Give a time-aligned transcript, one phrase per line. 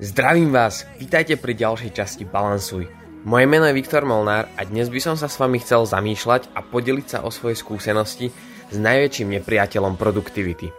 [0.00, 2.88] Zdravím vás, vítajte pri ďalšej časti Balansuj.
[3.28, 6.64] Moje meno je Viktor Molnár a dnes by som sa s vami chcel zamýšľať a
[6.64, 8.32] podeliť sa o svoje skúsenosti
[8.72, 10.72] s najväčším nepriateľom produktivity.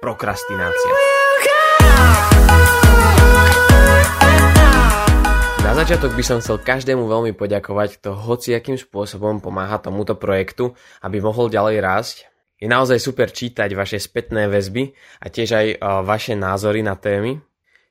[0.00, 0.94] Prokrastinácia.
[5.60, 10.72] Na začiatok by som chcel každému veľmi poďakovať, kto hociakým spôsobom pomáha tomuto projektu,
[11.04, 12.16] aby mohol ďalej rásť.
[12.56, 15.66] Je naozaj super čítať vaše spätné väzby a tiež aj
[16.08, 17.36] vaše názory na témy,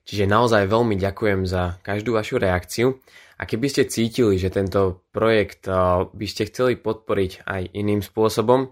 [0.06, 3.02] Čiže naozaj veľmi ďakujem za každú vašu reakciu
[3.36, 5.66] a keby ste cítili, že tento projekt
[6.14, 8.70] by ste chceli podporiť aj iným spôsobom,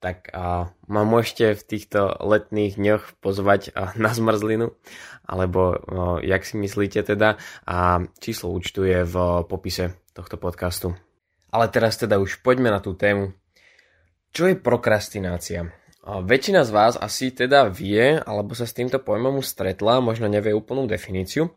[0.00, 0.32] tak
[0.88, 4.72] ma môžete v týchto letných dňoch pozvať na zmrzlinu,
[5.28, 5.78] alebo
[6.24, 7.36] jak si myslíte teda,
[7.68, 9.14] a číslo účtu je v
[9.46, 10.96] popise tohto podcastu.
[11.52, 13.36] Ale teraz teda už poďme na tú tému.
[14.32, 15.68] Čo je prokrastinácia?
[16.02, 20.90] Väčšina z vás asi teda vie, alebo sa s týmto pojmom stretla, možno nevie úplnú
[20.90, 21.54] definíciu.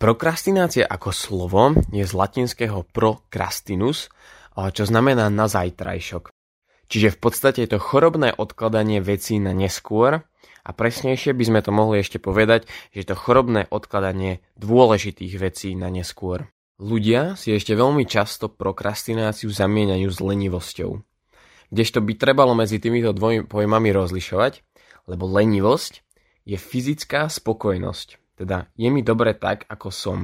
[0.00, 4.08] Prokrastinácia ako slovo je z latinského procrastinus,
[4.56, 6.32] čo znamená na zajtrajšok.
[6.88, 10.24] Čiže v podstate je to chorobné odkladanie vecí na neskôr
[10.64, 15.76] a presnejšie by sme to mohli ešte povedať, že je to chorobné odkladanie dôležitých vecí
[15.76, 16.48] na neskôr.
[16.80, 20.90] Ľudia si ešte veľmi často prokrastináciu zamieňajú s lenivosťou.
[21.72, 24.60] Kdežto by trebalo medzi týmito dvojmi pojmami rozlišovať,
[25.08, 26.04] lebo lenivosť
[26.44, 30.18] je fyzická spokojnosť, teda je mi dobre tak, ako som.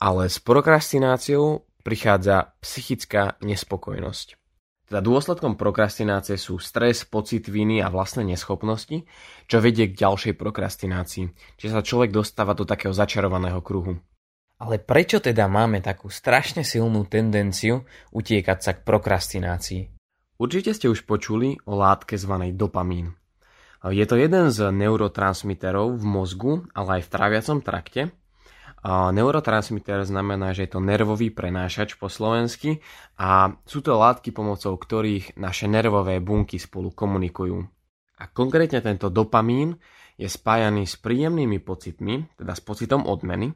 [0.00, 4.40] Ale s prokrastináciou prichádza psychická nespokojnosť.
[4.88, 9.04] Teda dôsledkom prokrastinácie sú stres, pocit viny a vlastné neschopnosti,
[9.44, 11.28] čo vedie k ďalšej prokrastinácii,
[11.60, 14.00] čiže sa človek dostáva do takého začarovaného kruhu.
[14.64, 17.84] Ale prečo teda máme takú strašne silnú tendenciu
[18.16, 19.97] utiekať sa k prokrastinácii?
[20.38, 23.18] Určite ste už počuli o látke zvanej dopamín.
[23.82, 28.02] Je to jeden z neurotransmiterov v mozgu, ale aj v tráviacom trakte.
[28.86, 32.78] Neurotransmiter znamená, že je to nervový prenášač po slovensky
[33.18, 37.58] a sú to látky, pomocou ktorých naše nervové bunky spolu komunikujú.
[38.22, 39.74] A konkrétne tento dopamín
[40.14, 43.50] je spájaný s príjemnými pocitmi, teda s pocitom odmeny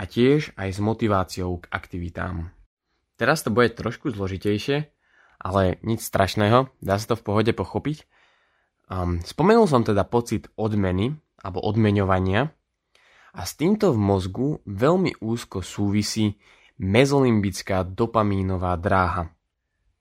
[0.00, 2.48] a tiež aj s motiváciou k aktivitám.
[3.20, 4.93] Teraz to bude trošku zložitejšie,
[5.44, 8.08] ale nič strašného, dá sa to v pohode pochopiť.
[8.88, 11.12] Um, spomenul som teda pocit odmeny
[11.44, 12.48] alebo odmeňovania
[13.36, 16.40] a s týmto v mozgu veľmi úzko súvisí
[16.80, 19.30] mezolimbická dopamínová dráha.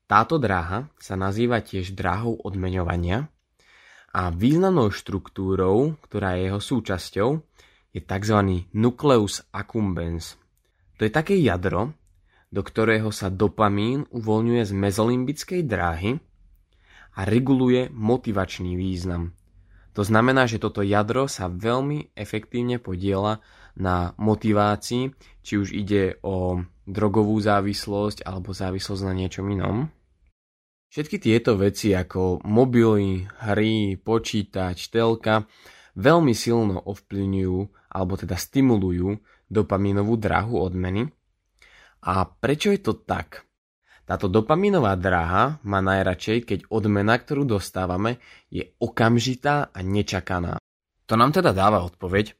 [0.07, 3.27] Táto dráha sa nazýva tiež dráhou odmeňovania
[4.13, 7.29] a významnou štruktúrou, ktorá je jeho súčasťou,
[7.93, 8.37] je tzv.
[8.73, 10.37] nucleus accumbens.
[10.97, 11.97] To je také jadro,
[12.53, 16.21] do ktorého sa dopamín uvoľňuje z mezolimbickej dráhy
[17.17, 19.33] a reguluje motivačný význam.
[19.97, 23.41] To znamená, že toto jadro sa veľmi efektívne podiela
[23.73, 25.09] na motivácii,
[25.41, 29.89] či už ide o drogovú závislosť alebo závislosť na niečom inom.
[30.93, 35.49] Všetky tieto veci ako mobily, hry, počítač, telka
[35.97, 37.57] veľmi silno ovplyvňujú
[37.93, 39.17] alebo teda stimulujú
[39.49, 41.09] dopamínovú dráhu odmeny
[42.03, 43.47] a prečo je to tak?
[44.03, 48.19] Táto dopaminová dráha má najradšej, keď odmena, ktorú dostávame,
[48.51, 50.59] je okamžitá a nečakaná.
[51.07, 52.35] To nám teda dáva odpoveď,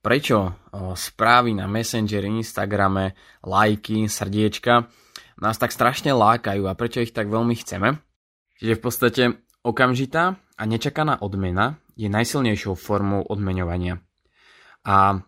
[0.00, 0.56] prečo
[0.96, 3.12] správy na Messengeri, Instagrame,
[3.44, 4.88] lajky, srdiečka
[5.36, 8.00] nás tak strašne lákajú a prečo ich tak veľmi chceme.
[8.56, 9.22] Čiže v podstate
[9.60, 14.00] okamžitá a nečakaná odmena je najsilnejšou formou odmeňovania.
[14.88, 15.20] A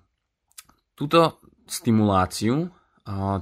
[0.96, 2.72] túto stimuláciu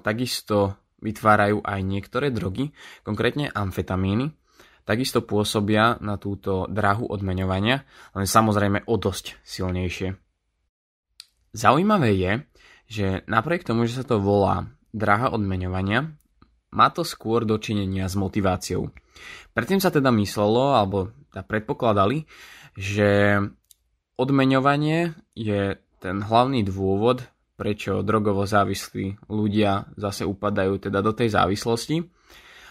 [0.00, 2.72] takisto vytvárajú aj niektoré drogy,
[3.02, 4.32] konkrétne amfetamíny,
[4.86, 7.82] takisto pôsobia na túto dráhu odmeňovania,
[8.14, 10.14] len samozrejme o dosť silnejšie.
[11.56, 12.32] Zaujímavé je,
[12.86, 16.14] že napriek tomu, že sa to volá dráha odmeňovania,
[16.70, 18.92] má to skôr dočinenia s motiváciou.
[19.56, 22.28] Predtým sa teda myslelo, alebo teda predpokladali,
[22.76, 23.40] že
[24.20, 27.24] odmeňovanie je ten hlavný dôvod,
[27.56, 32.04] prečo drogovo závislí ľudia zase upadajú teda do tej závislosti.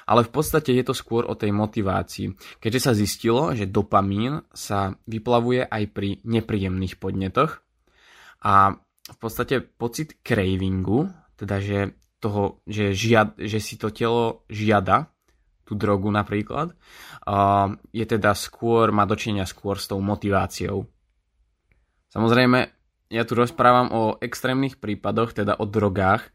[0.05, 4.93] Ale v podstate je to skôr o tej motivácii, keďže sa zistilo, že dopamín sa
[5.09, 7.65] vyplavuje aj pri nepríjemných podnetoch
[8.45, 15.09] a v podstate pocit cravingu, teda že, toho, že, žiad, že si to telo žiada,
[15.65, 16.77] tú drogu napríklad,
[17.89, 20.85] je teda skôr, má dočinenia skôr s tou motiváciou.
[22.13, 22.74] Samozrejme,
[23.09, 26.29] ja tu rozprávam o extrémnych prípadoch, teda o drogách,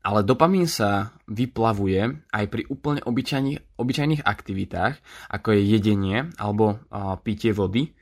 [0.00, 4.94] ale dopamín sa vyplavuje aj pri úplne obyčajných, obyčajných aktivitách,
[5.28, 7.92] ako je jedenie alebo uh, pitie vody.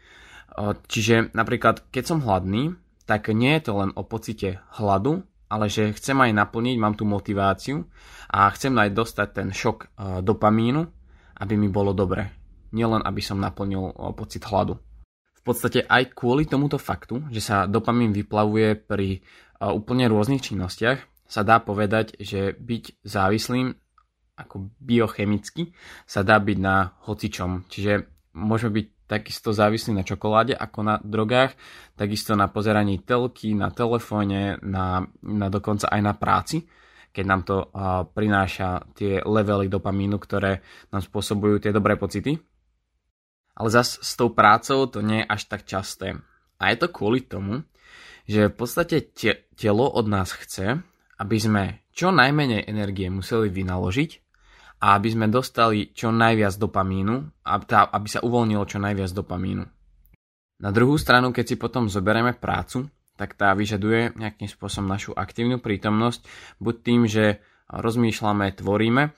[0.54, 2.78] Uh, čiže napríklad, keď som hladný,
[3.08, 7.08] tak nie je to len o pocite hladu, ale že chcem aj naplniť, mám tú
[7.08, 7.88] motiváciu
[8.28, 9.86] a chcem aj dostať ten šok e,
[10.20, 10.84] dopamínu,
[11.40, 12.28] aby mi bolo dobre.
[12.76, 14.76] Nielen, aby som naplnil e, pocit hladu.
[15.48, 19.18] Podstate aj kvôli tomuto faktu, že sa dopamín vyplavuje pri e,
[19.64, 23.72] úplne rôznych činnostiach, sa dá povedať, že byť závislým
[24.38, 25.74] ako biochemicky
[26.06, 27.66] sa dá byť na hocičom.
[27.66, 28.06] Čiže
[28.38, 31.56] môžeme byť takisto závislí na čokoláde ako na drogách,
[31.96, 36.68] takisto na pozeraní telky, na telefóne, na, na dokonca aj na práci,
[37.10, 40.60] keď nám to uh, prináša tie levely dopamínu, ktoré
[40.92, 42.36] nám spôsobujú tie dobré pocity.
[43.58, 46.14] Ale zas s tou prácou to nie je až tak časté.
[46.62, 47.66] A je to kvôli tomu,
[48.30, 50.78] že v podstate te- telo od nás chce,
[51.18, 54.10] aby sme čo najmenej energie museli vynaložiť
[54.78, 59.64] a aby sme dostali čo najviac dopamínu, aby sa uvoľnilo čo najviac dopamínu.
[60.62, 62.86] Na druhú stranu, keď si potom zoberieme prácu,
[63.18, 66.22] tak tá vyžaduje nejakým spôsobom našu aktívnu prítomnosť,
[66.62, 69.10] buď tým, že rozmýšľame, tvoríme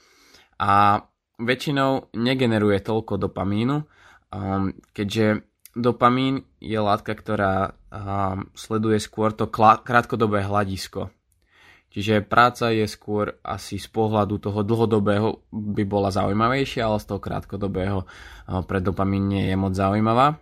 [0.57, 1.05] a
[1.37, 3.85] väčšinou negeneruje toľko dopamínu,
[4.35, 5.47] um, keďže
[5.77, 11.11] dopamín je látka, ktorá um, sleduje skôr to krátkodobé hľadisko.
[11.91, 17.19] Čiže práca je skôr asi z pohľadu toho dlhodobého by bola zaujímavejšia, ale z toho
[17.19, 20.39] krátkodobého eh, pre dopamín nie je moc zaujímavá.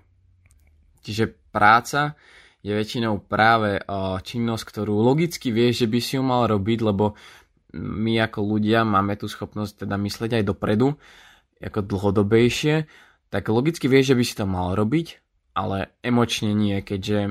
[1.01, 2.21] Čiže práca
[2.61, 3.85] je väčšinou práve eh,
[4.21, 7.17] činnosť, ktorú logicky vieš, že by si ju mal robiť, lebo
[7.73, 11.01] my ako ľudia máme tú schopnosť teda mysleť aj dopredu,
[11.65, 12.85] ako dlhodobejšie,
[13.29, 15.21] tak logicky vieš, že by si to mal robiť,
[15.59, 17.31] ale emočne nie, keďže e,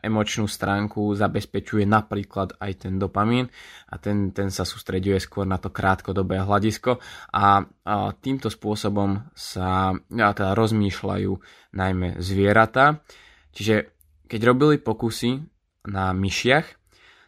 [0.00, 3.52] emočnú stránku zabezpečuje napríklad aj ten dopamín
[3.92, 6.96] a ten, ten sa sústreďuje skôr na to krátkodobé hľadisko
[7.36, 11.32] a, a týmto spôsobom sa a teda rozmýšľajú
[11.76, 13.04] najmä zvieratá.
[13.52, 13.92] Čiže
[14.24, 15.44] keď robili pokusy
[15.92, 16.85] na myšiach,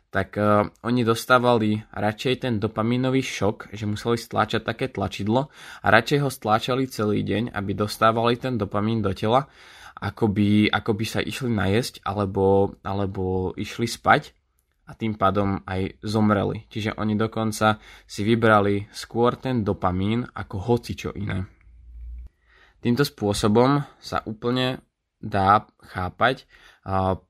[0.09, 5.53] tak uh, oni dostávali radšej ten dopamínový šok, že museli stláčať také tlačidlo
[5.85, 9.51] a radšej ho stláčali celý deň, aby dostávali ten dopamín do tela
[9.99, 14.31] ako by, ako by sa išli najesť alebo, alebo išli spať
[14.89, 16.65] a tým pádom aj zomreli.
[16.71, 17.77] Čiže oni dokonca
[18.09, 21.45] si vybrali skôr ten dopamín ako hoci čo iné.
[22.79, 24.88] Týmto spôsobom sa úplne
[25.19, 26.47] dá chápať,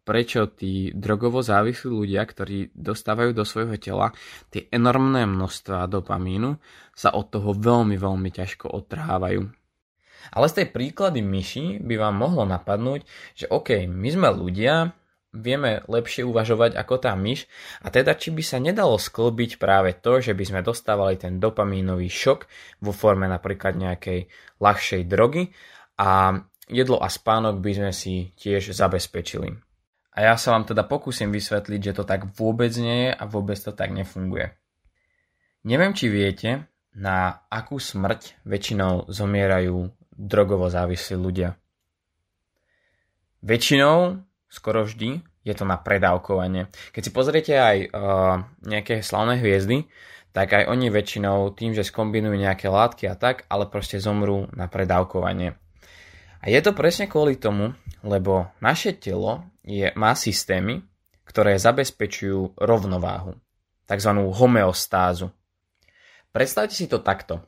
[0.07, 4.15] prečo tí drogovo závislí ľudia, ktorí dostávajú do svojho tela
[4.55, 6.61] tie enormné množstva dopamínu,
[6.95, 9.43] sa od toho veľmi, veľmi ťažko odtrhávajú.
[10.29, 13.03] Ale z tej príklady myši by vám mohlo napadnúť,
[13.35, 14.93] že OK, my sme ľudia,
[15.33, 17.49] vieme lepšie uvažovať ako tá myš
[17.85, 22.09] a teda či by sa nedalo sklbiť práve to, že by sme dostávali ten dopamínový
[22.09, 22.49] šok
[22.85, 24.29] vo forme napríklad nejakej
[24.61, 25.53] ľahšej drogy
[26.01, 29.57] a jedlo a spánok by sme si tiež zabezpečili.
[30.19, 33.55] A ja sa vám teda pokúsim vysvetliť, že to tak vôbec nie je a vôbec
[33.55, 34.51] to tak nefunguje.
[35.63, 36.67] Neviem, či viete,
[36.99, 41.55] na akú smrť väčšinou zomierajú drogovo závislí ľudia.
[43.47, 44.19] Väčšinou,
[44.51, 46.67] skoro vždy, je to na predávkovanie.
[46.91, 49.87] Keď si pozriete aj uh, nejaké slavné hviezdy,
[50.35, 54.67] tak aj oni väčšinou tým, že skombinujú nejaké látky a tak, ale proste zomrú na
[54.67, 55.55] predávkovanie.
[56.39, 57.75] A je to presne kvôli tomu,
[58.07, 60.87] lebo naše telo je, má systémy,
[61.27, 63.37] ktoré zabezpečujú rovnováhu,
[63.85, 64.11] tzv.
[64.15, 65.35] homeostázu.
[66.31, 67.43] Predstavte si to takto.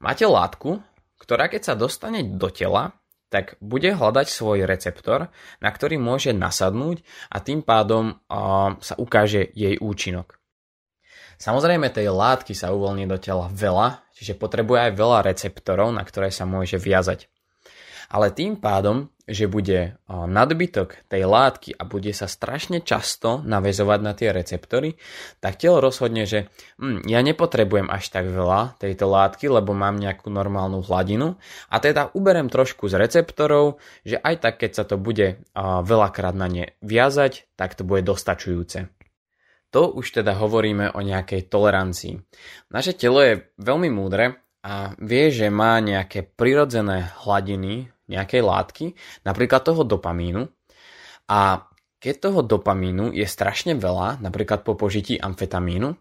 [0.00, 0.80] Máte látku,
[1.20, 2.96] ktorá keď sa dostane do tela,
[3.30, 5.30] tak bude hľadať svoj receptor,
[5.62, 10.40] na ktorý môže nasadnúť a tým pádom uh, sa ukáže jej účinok.
[11.40, 16.28] Samozrejme tej látky sa uvoľní do tela veľa, čiže potrebuje aj veľa receptorov, na ktoré
[16.28, 17.30] sa môže viazať.
[18.10, 24.12] Ale tým pádom že bude nadbytok tej látky a bude sa strašne často navezovať na
[24.12, 24.98] tie receptory,
[25.38, 26.50] tak telo rozhodne, že
[26.82, 31.38] hm, ja nepotrebujem až tak veľa tejto látky, lebo mám nejakú normálnu hladinu
[31.70, 36.50] a teda uberem trošku z receptorov, že aj tak, keď sa to bude veľakrát na
[36.50, 38.90] ne viazať, tak to bude dostačujúce.
[39.70, 42.18] To už teda hovoríme o nejakej tolerancii.
[42.74, 48.86] Naše telo je veľmi múdre a vie, že má nejaké prirodzené hladiny nejakej látky,
[49.22, 50.50] napríklad toho dopamínu.
[51.30, 51.70] A
[52.02, 55.94] keď toho dopamínu je strašne veľa, napríklad po požití amfetamínu,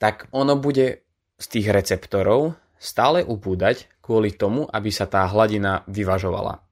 [0.00, 1.04] tak ono bude
[1.36, 6.64] z tých receptorov stále upúdať kvôli tomu, aby sa tá hladina vyvažovala.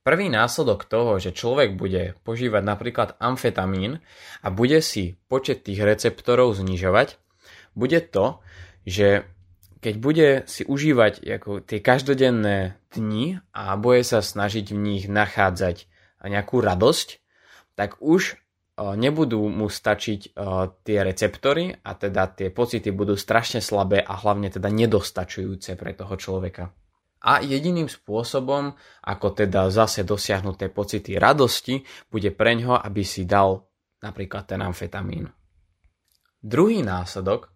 [0.00, 4.00] Prvý následok toho, že človek bude požívať napríklad amfetamín
[4.40, 7.20] a bude si počet tých receptorov znižovať,
[7.76, 8.40] bude to,
[8.88, 9.28] že
[9.80, 15.88] keď bude si užívať ako tie každodenné dni a bude sa snažiť v nich nachádzať
[16.20, 17.08] nejakú radosť,
[17.74, 18.36] tak už
[18.76, 20.36] nebudú mu stačiť
[20.84, 26.16] tie receptory a teda tie pocity budú strašne slabé a hlavne teda nedostačujúce pre toho
[26.16, 26.72] človeka.
[27.20, 28.72] A jediným spôsobom,
[29.04, 33.68] ako teda zase dosiahnuť tie pocity radosti, bude preňho, aby si dal
[34.00, 35.28] napríklad ten amfetamín.
[36.40, 37.52] Druhý následok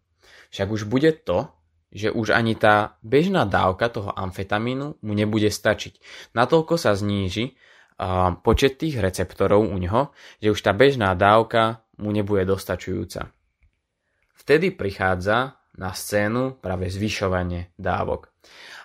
[0.52, 1.48] však už bude to,
[1.94, 6.02] že už ani tá bežná dávka toho amfetamínu mu nebude stačiť.
[6.34, 7.54] Natoľko sa zníži
[8.42, 10.10] počet tých receptorov u neho,
[10.42, 13.30] že už tá bežná dávka mu nebude dostačujúca.
[14.34, 18.34] Vtedy prichádza na scénu práve zvyšovanie dávok.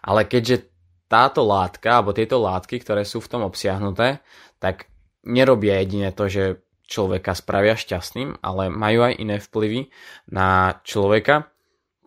[0.05, 0.69] Ale keďže
[1.09, 4.21] táto látka, alebo tieto látky, ktoré sú v tom obsiahnuté,
[4.61, 4.85] tak
[5.25, 9.89] nerobia jedine to, že človeka spravia šťastným, ale majú aj iné vplyvy
[10.29, 11.49] na človeka,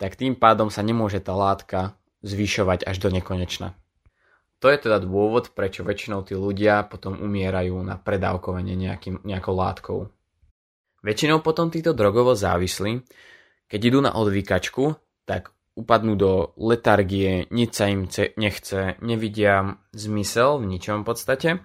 [0.03, 1.95] tak tým pádom sa nemôže tá látka
[2.27, 3.79] zvyšovať až do nekonečna.
[4.59, 9.99] To je teda dôvod, prečo väčšinou tí ľudia potom umierajú na predávkovanie nejakým, nejakou látkou.
[11.07, 13.03] Väčšinou potom títo drogovo závislí,
[13.71, 20.79] keď idú na odvykačku, tak upadnú do letargie, nič sa im nechce, nevidia zmysel v
[20.79, 21.63] ničom podstate.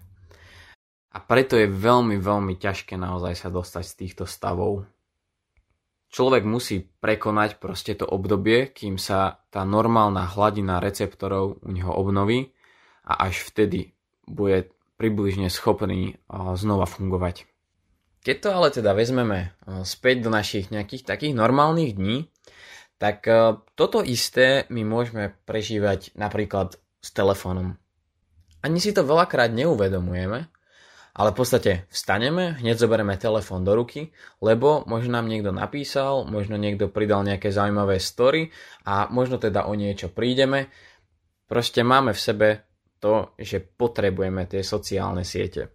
[1.14, 4.86] A preto je veľmi, veľmi ťažké naozaj sa dostať z týchto stavov.
[6.08, 12.56] Človek musí prekonať proste to obdobie, kým sa tá normálna hladina receptorov u neho obnoví
[13.04, 13.92] a až vtedy
[14.24, 17.46] bude približne schopný znova fungovať.
[18.24, 19.56] Keď to ale teda vezmeme
[19.88, 22.28] späť do našich nejakých takých normálnych dní,
[22.98, 27.78] tak e, toto isté my môžeme prežívať napríklad s telefónom.
[28.66, 30.50] Ani si to veľakrát neuvedomujeme,
[31.18, 36.62] ale v podstate vstaneme, hneď zoberieme telefón do ruky, lebo možno nám niekto napísal, možno
[36.62, 38.54] niekto pridal nejaké zaujímavé story
[38.86, 40.70] a možno teda o niečo prídeme.
[41.50, 42.50] Proste máme v sebe
[43.02, 45.74] to, že potrebujeme tie sociálne siete.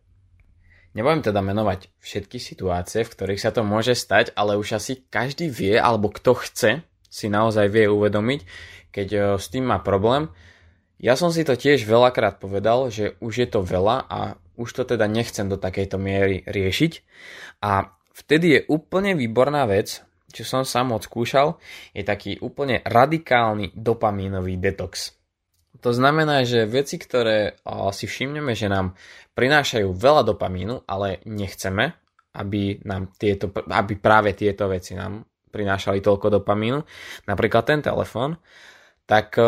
[0.93, 5.49] Nebudem teda menovať všetky situácie, v ktorých sa to môže stať, ale už asi každý
[5.49, 6.71] vie, alebo kto chce,
[7.13, 8.41] si naozaj vie uvedomiť,
[8.89, 10.33] keď e, s tým má problém.
[10.97, 14.21] Ja som si to tiež veľakrát povedal, že už je to veľa a
[14.57, 16.93] už to teda nechcem do takejto miery riešiť.
[17.65, 21.61] A vtedy je úplne výborná vec, čo som sám odskúšal,
[21.93, 25.13] je taký úplne radikálny dopamínový detox.
[25.83, 27.59] To znamená, že veci, ktoré
[27.93, 28.95] si všimneme, že nám
[29.33, 31.97] prinášajú veľa dopamínu, ale nechceme,
[32.37, 36.81] aby, nám tieto, aby práve tieto veci nám prinášali toľko dopamínu,
[37.29, 38.41] napríklad ten telefón,
[39.05, 39.45] tak e,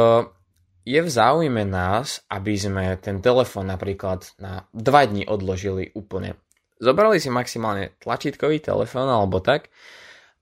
[0.84, 6.36] je v záujme nás, aby sme ten telefón napríklad na 2 dní odložili úplne.
[6.76, 9.72] Zobrali si maximálne tlačítkový telefón alebo tak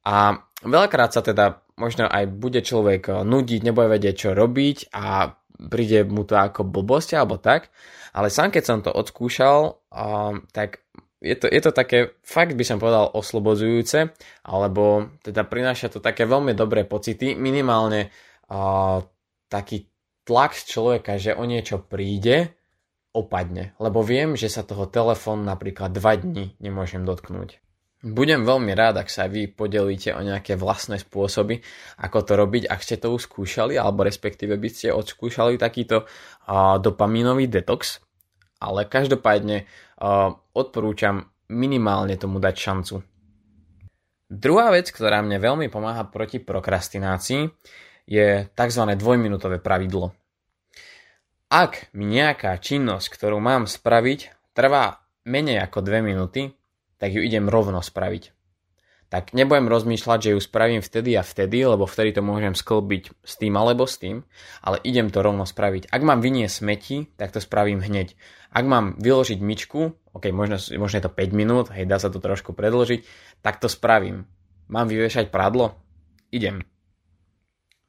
[0.03, 5.39] a veľakrát sa teda možno aj bude človek nudiť, nebude vedieť čo robiť a
[5.71, 7.71] príde mu to ako blbosť alebo tak,
[8.11, 10.83] ale sám keď som to odskúšal, um, tak
[11.23, 14.11] je to, je to také, fakt by som povedal, oslobodzujúce,
[14.43, 18.11] alebo teda prináša to také veľmi dobré pocity, minimálne
[18.51, 18.99] uh,
[19.47, 19.92] taký
[20.25, 22.55] tlak z človeka, že o niečo príde,
[23.13, 27.61] opadne, lebo viem, že sa toho telefónu napríklad 2 dní nemôžem dotknúť.
[28.03, 31.63] Budem veľmi rád, ak sa vy podelíte o nejaké vlastné spôsoby,
[32.03, 36.83] ako to robiť, ak ste to už skúšali, alebo respektíve by ste odskúšali takýto uh,
[36.83, 38.03] dopamínový detox,
[38.59, 39.71] ale každopádne
[40.03, 42.97] uh, odporúčam minimálne tomu dať šancu.
[44.33, 47.55] Druhá vec, ktorá mne veľmi pomáha proti prokrastinácii,
[48.07, 48.83] je tzv.
[48.99, 50.15] dvojminútové pravidlo.
[51.53, 56.57] Ak mi nejaká činnosť, ktorú mám spraviť, trvá menej ako 2 minúty,
[56.97, 58.33] tak ju idem rovno spraviť
[59.13, 63.37] tak nebudem rozmýšľať, že ju spravím vtedy a vtedy, lebo vtedy to môžem sklbiť s
[63.37, 64.25] tým alebo s tým,
[64.65, 65.93] ale idem to rovno spraviť.
[65.93, 68.17] Ak mám vynie smeti, tak to spravím hneď.
[68.49, 72.25] Ak mám vyložiť myčku, ok, možno, možno je to 5 minút, hej, dá sa to
[72.25, 73.05] trošku predložiť,
[73.45, 74.25] tak to spravím.
[74.73, 75.77] Mám vyvešať pradlo?
[76.33, 76.65] Idem.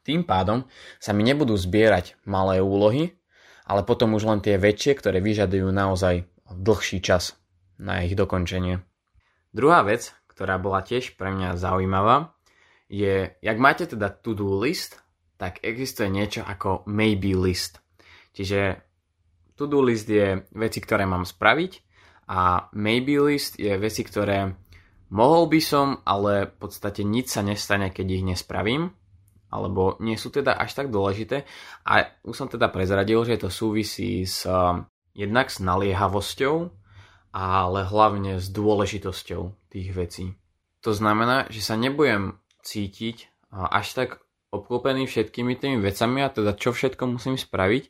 [0.04, 0.68] Tým pádom
[1.00, 3.16] sa mi nebudú zbierať malé úlohy,
[3.64, 7.40] ale potom už len tie väčšie, ktoré vyžadujú naozaj dlhší čas
[7.80, 8.84] na ich dokončenie.
[9.56, 12.36] Druhá vec, ktorá bola tiež pre mňa zaujímavá,
[12.92, 15.00] je, jak máte teda to-do list,
[15.40, 17.80] tak existuje niečo ako maybe list.
[18.36, 18.84] Čiže
[19.56, 21.72] to-do list je veci, ktoré mám spraviť
[22.30, 24.58] a maybe list je veci, ktoré
[25.14, 28.94] mohol by som, ale v podstate nič sa nestane, keď ich nespravím,
[29.54, 31.46] alebo nie sú teda až tak dôležité.
[31.86, 34.50] A už som teda prezradil, že to súvisí s,
[35.14, 36.82] jednak s naliehavosťou
[37.34, 40.26] ale hlavne s dôležitosťou tých vecí.
[40.86, 44.10] To znamená, že sa nebudem cítiť až tak
[44.54, 47.84] obklopený všetkými tými vecami a teda čo všetko musím spraviť,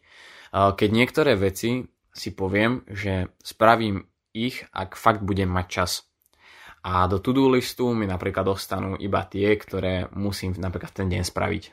[0.56, 1.84] keď niektoré veci
[2.16, 5.92] si poviem, že spravím ich, ak fakt budem mať čas.
[6.84, 11.64] A do to-do listu mi napríklad dostanú iba tie, ktoré musím napríklad ten deň spraviť.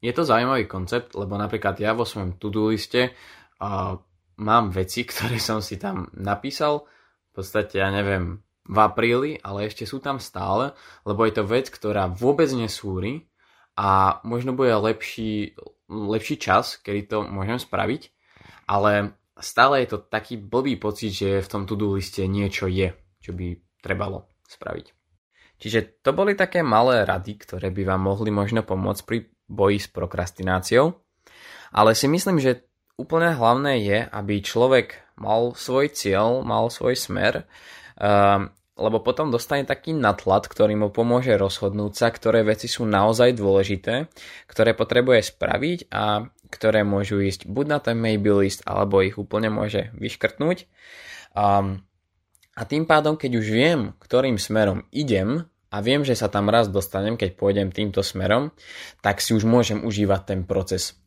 [0.00, 4.00] Je to zaujímavý koncept, lebo napríklad ja vo svojom to-do liste uh,
[4.40, 6.88] mám veci, ktoré som si tam napísal,
[7.30, 8.40] v podstate ja neviem,
[8.70, 10.72] v apríli, ale ešte sú tam stále,
[11.04, 13.28] lebo je to vec, ktorá vôbec nesúri
[13.76, 15.58] a možno bude lepší,
[15.90, 18.08] lepší čas, kedy to môžem spraviť,
[18.70, 23.36] ale stále je to taký blbý pocit, že v tom to-do liste niečo je, čo
[23.36, 24.86] by trebalo spraviť.
[25.60, 29.88] Čiže to boli také malé rady, ktoré by vám mohli možno pomôcť pri boji s
[29.92, 30.96] prokrastináciou.
[31.76, 32.64] Ale si myslím, že
[32.96, 37.44] úplne hlavné je, aby človek mal svoj cieľ, mal svoj smer,
[38.00, 38.48] um,
[38.80, 44.08] lebo potom dostane taký natlat, ktorý mu pomôže rozhodnúť sa, ktoré veci sú naozaj dôležité,
[44.48, 49.52] ktoré potrebuje spraviť a ktoré môžu ísť buď na ten maybe list, alebo ich úplne
[49.52, 50.64] môže vyškrtnúť.
[51.36, 51.84] Um,
[52.60, 56.68] a tým pádom, keď už viem, ktorým smerom idem a viem, že sa tam raz
[56.68, 58.52] dostanem, keď pôjdem týmto smerom,
[59.00, 61.00] tak si už môžem užívať ten proces.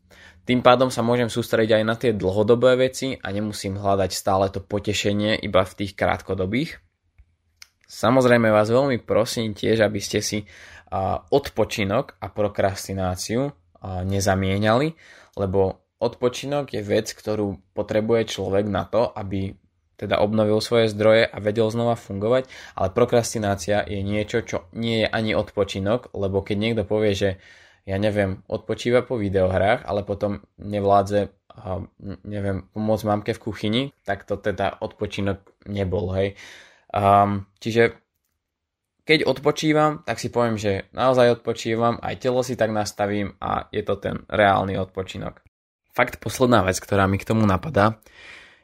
[0.49, 4.65] Tým pádom sa môžem sústrediť aj na tie dlhodobé veci a nemusím hľadať stále to
[4.65, 6.81] potešenie iba v tých krátkodobých.
[7.85, 10.49] Samozrejme vás veľmi prosím tiež, aby ste si
[11.29, 13.53] odpočinok a prokrastináciu
[13.85, 14.97] nezamieniali,
[15.37, 19.53] lebo odpočinok je vec, ktorú potrebuje človek na to, aby
[19.97, 25.07] teda obnovil svoje zdroje a vedel znova fungovať, ale prokrastinácia je niečo, čo nie je
[25.07, 27.29] ani odpočinok, lebo keď niekto povie, že
[27.83, 31.35] ja neviem, odpočíva po videohrách, ale potom nevládze
[32.25, 36.33] neviem, pomôcť mamke v kuchyni, tak to teda odpočinok nebol, hej.
[36.89, 37.97] Um, čiže
[39.03, 43.83] keď odpočívam, tak si poviem, že naozaj odpočívam, aj telo si tak nastavím a je
[43.83, 45.43] to ten reálny odpočinok.
[45.93, 48.01] Fakt posledná vec, ktorá mi k tomu napadá,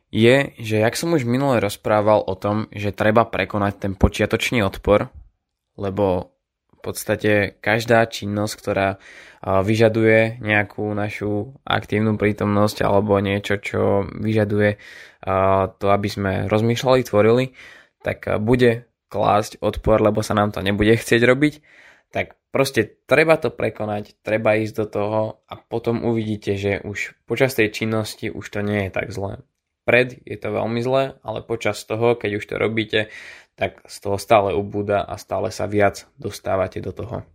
[0.10, 5.13] je, že jak som už minule rozprával o tom, že treba prekonať ten počiatočný odpor,
[5.78, 6.34] lebo
[6.74, 8.89] v podstate každá činnosť, ktorá
[9.44, 14.79] vyžaduje nejakú našu aktívnu prítomnosť alebo niečo, čo vyžaduje
[15.75, 17.46] to, aby sme rozmýšľali, tvorili,
[18.00, 21.53] tak bude klásť odpor, lebo sa nám to nebude chcieť robiť,
[22.16, 27.53] tak proste treba to prekonať, treba ísť do toho a potom uvidíte, že už počas
[27.60, 29.44] tej činnosti už to nie je tak zlé.
[29.90, 33.10] Pred je to veľmi zlé, ale počas toho, keď už to robíte,
[33.58, 37.25] tak z toho stále ubúda a stále sa viac dostávate do toho.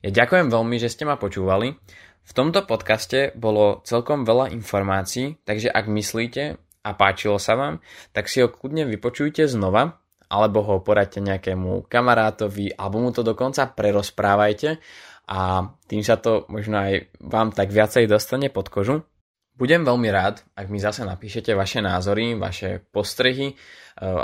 [0.00, 1.76] Ja ďakujem veľmi, že ste ma počúvali.
[2.24, 7.84] V tomto podcaste bolo celkom veľa informácií, takže ak myslíte a páčilo sa vám,
[8.16, 10.00] tak si ho kľudne vypočujte znova,
[10.32, 14.80] alebo ho poradte nejakému kamarátovi, alebo mu to dokonca prerozprávajte
[15.28, 19.04] a tým sa to možno aj vám tak viacej dostane pod kožu.
[19.52, 23.54] Budem veľmi rád, ak mi zase napíšete vaše názory, vaše postrehy, e,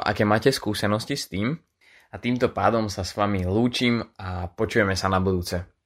[0.02, 1.52] aké máte skúsenosti s tým.
[2.08, 5.77] A týmto pádom sa s vami lúčim a počujeme sa na budúce.